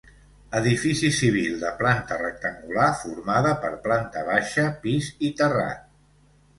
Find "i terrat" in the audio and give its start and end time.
5.31-5.91